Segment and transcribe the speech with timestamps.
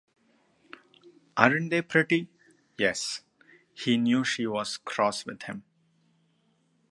[1.37, 2.27] “Aren’t they pretty?”
[2.75, 3.21] “Yes.”
[3.75, 5.63] He knew she was cross with him.